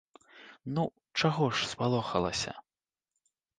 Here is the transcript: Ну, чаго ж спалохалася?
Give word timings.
Ну, 0.77 0.83
чаго 1.21 1.45
ж 1.59 1.69
спалохалася? 1.73 2.57